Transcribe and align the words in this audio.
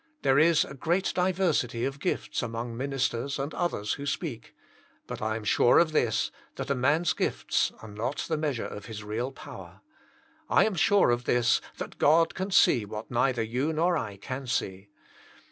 There 0.23 0.39
is 0.39 0.65
a 0.65 0.73
great 0.73 1.11
diversity 1.13 1.85
of 1.85 1.99
gifts 1.99 2.41
amongst 2.41 2.75
ministers 2.75 3.37
and 3.37 3.53
others 3.53 3.97
who^ 3.97 4.07
speak; 4.07 4.55
but 5.05 5.21
I 5.21 5.35
am 5.35 5.43
sure 5.43 5.77
of 5.77 5.91
this, 5.91 6.31
that 6.55 6.71
a 6.71 6.73
man's 6.73 7.13
gifts 7.13 7.71
are 7.83 7.87
not 7.87 8.25
the 8.27 8.35
measure 8.35 8.65
of 8.65 8.87
his 8.87 9.03
real 9.03 9.31
power. 9.31 9.81
I 10.49 10.65
am 10.65 10.73
sure 10.73 11.11
of 11.11 11.25
this, 11.25 11.61
that 11.77 11.99
God 11.99 12.33
can 12.33 12.49
see 12.49 12.83
what 12.83 13.11
neither 13.11 13.43
you 13.43 13.71
nor 13.73 13.95
I 13.95 14.17
can 14.17 14.47
see. 14.47 14.89